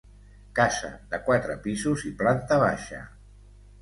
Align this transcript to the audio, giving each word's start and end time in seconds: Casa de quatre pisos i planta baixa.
Casa 0.59 0.89
de 1.11 1.19
quatre 1.29 1.57
pisos 1.67 2.07
i 2.13 2.17
planta 2.23 2.59
baixa. 2.65 3.03